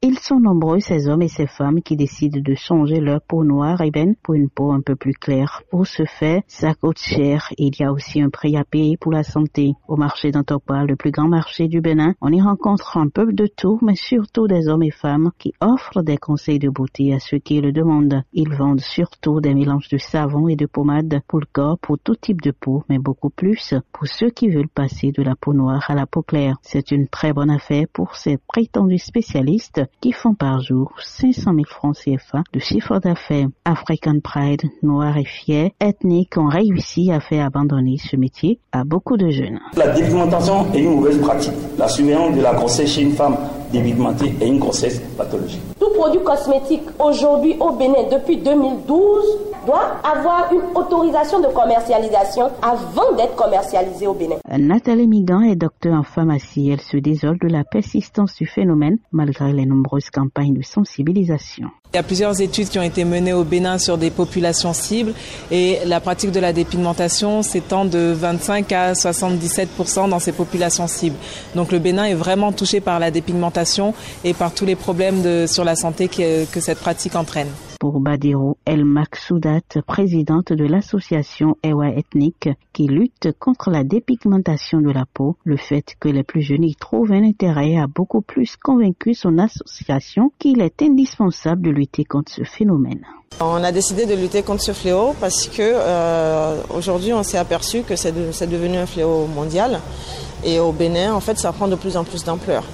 [0.00, 3.80] Ils sont nombreux, ces hommes et ces femmes, qui décident de changer leur peau noire
[3.80, 5.62] ébène pour une peau un peu plus claire.
[5.72, 8.96] Pour ce fait, ça coûte cher et il y a aussi un prix à payer
[8.96, 9.72] pour la santé.
[9.88, 13.48] Au marché d'Antokpa, le plus grand marché du Bénin, on y rencontre un peu de
[13.48, 17.38] tout, mais surtout des hommes et femmes qui offrent des conseils de beauté à ceux
[17.38, 18.22] qui le demandent.
[18.32, 22.14] Ils vendent surtout des mélanges de savon et de pommade pour le corps, pour tout
[22.14, 25.90] type de peau, mais beaucoup plus pour ceux qui veulent passer de la peau noire
[25.90, 26.54] à la peau claire.
[26.62, 31.64] C'est une très bonne affaire pour ces prétendus spécialistes qui font par jour 500 000
[31.66, 33.46] francs CFA de chiffre d'affaires.
[33.64, 39.16] African Pride, noir et fier, ethniques ont réussi à faire abandonner ce métier à beaucoup
[39.16, 39.58] de jeunes.
[39.76, 41.54] La dépigmentation est une mauvaise pratique.
[41.78, 43.37] La surveillance de la grossesse chez une femme
[43.72, 45.60] dépigmentée est une grossesse pathologique.
[45.78, 53.12] Tout produit cosmétique aujourd'hui au Bénin depuis 2012 doit avoir une autorisation de commercialisation avant
[53.16, 54.36] d'être commercialisé au Bénin.
[54.58, 56.70] Nathalie Migan est docteur en pharmacie.
[56.70, 61.68] Elle se désole de la persistance du phénomène malgré les nombreuses campagnes de sensibilisation.
[61.94, 65.14] Il y a plusieurs études qui ont été menées au Bénin sur des populations cibles
[65.50, 71.16] et la pratique de la dépigmentation s'étend de 25 à 77% dans ces populations cibles.
[71.54, 75.46] Donc le Bénin est vraiment touché par la dépigmentation et par tous les problèmes de,
[75.48, 77.48] sur la santé que, que cette pratique entraîne
[77.78, 84.90] pour Badiro El Maksoudat, présidente de l'association Ewa Ethnique qui lutte contre la dépigmentation de
[84.90, 85.36] la peau.
[85.44, 89.38] Le fait que les plus jeunes y trouvent un intérêt a beaucoup plus convaincu son
[89.38, 93.04] association qu'il est indispensable de lutter contre ce phénomène.
[93.40, 97.82] On a décidé de lutter contre ce fléau parce que euh, aujourd'hui on s'est aperçu
[97.82, 99.80] que c'est devenu un fléau mondial
[100.44, 102.64] et au Bénin en fait ça prend de plus en plus d'ampleur.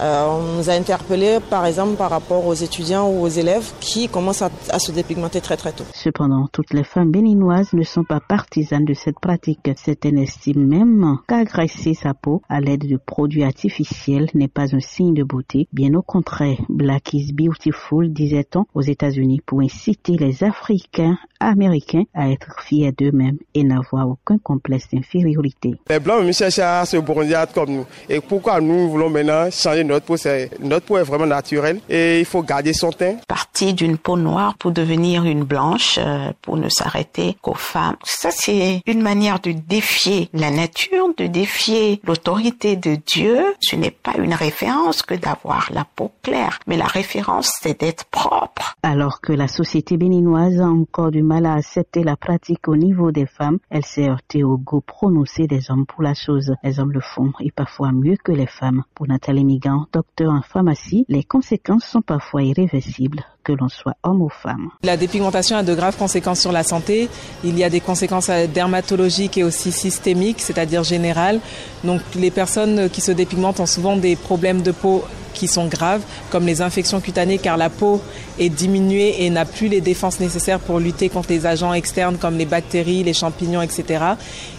[0.00, 4.08] Euh, on nous a interpellés, par exemple, par rapport aux étudiants ou aux élèves qui
[4.08, 5.84] commencent à, se dépigmenter très très tôt.
[5.92, 9.60] Cependant, toutes les femmes béninoises ne sont pas partisanes de cette pratique.
[9.76, 15.14] Certaines estiment même qu'agresser sa peau à l'aide de produits artificiels n'est pas un signe
[15.14, 15.68] de beauté.
[15.72, 22.30] Bien au contraire, Black is beautiful, disait-on aux États-Unis, pour inciter les Africains américains à
[22.30, 25.74] être fiers d'eux-mêmes et n'avoir aucun complexe d'infériorité.
[25.88, 26.24] Les Blancs
[26.60, 27.86] à se bronzer comme nous.
[28.08, 30.16] Et pourquoi nous voulons maintenant changer notre peau?
[30.60, 33.16] Notre peau est vraiment naturelle et il faut garder son teint.
[33.26, 37.96] Partir d'une peau noire pour devenir une blanche, euh, pour ne s'arrêter qu'aux femmes.
[38.04, 43.54] Ça, c'est une manière de défier la nature, de défier l'autorité de Dieu.
[43.60, 48.04] Ce n'est pas une référence que d'avoir la peau claire, mais la référence, c'est d'être
[48.04, 48.76] propre.
[49.00, 53.12] Alors que la société béninoise a encore du mal à accepter la pratique au niveau
[53.12, 56.52] des femmes, elle s'est heurtée au goût prononcé des hommes pour la chose.
[56.62, 58.82] Les hommes le font et parfois mieux que les femmes.
[58.94, 64.20] Pour Nathalie Migan, docteur en pharmacie, les conséquences sont parfois irréversibles que l'on soit homme
[64.20, 64.68] ou femme.
[64.82, 67.08] La dépigmentation a de graves conséquences sur la santé.
[67.42, 71.40] Il y a des conséquences dermatologiques et aussi systémiques, c'est-à-dire générales.
[71.84, 75.04] Donc les personnes qui se dépigmentent ont souvent des problèmes de peau
[75.40, 78.02] qui sont graves, comme les infections cutanées, car la peau
[78.38, 82.36] est diminuée et n'a plus les défenses nécessaires pour lutter contre les agents externes comme
[82.36, 84.04] les bactéries, les champignons, etc.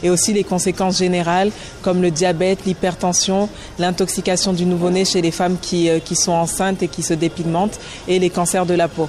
[0.01, 1.51] Et aussi les conséquences générales,
[1.83, 3.47] comme le diabète, l'hypertension,
[3.77, 8.17] l'intoxication du nouveau-né chez les femmes qui, euh, sont enceintes et qui se dépigmentent, et
[8.17, 9.07] les cancers de la peau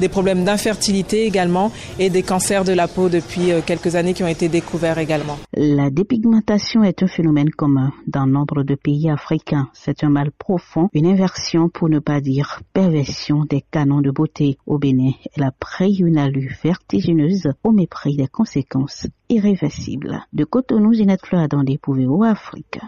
[0.00, 4.22] des problèmes d'infertilité également et des cancers de la peau depuis euh, quelques années qui
[4.22, 5.38] ont été découverts également.
[5.56, 9.68] La dépigmentation est un phénomène commun dans nombre de pays africains.
[9.72, 14.58] C'est un mal profond, une inversion pour ne pas dire perversion des canons de beauté.
[14.66, 20.20] Au Bénin, elle a pris une allure vertigineuse au mépris des conséquences irréversibles.
[20.32, 22.78] De Cotonou, Zinette Fleur Attendez pour Afrique.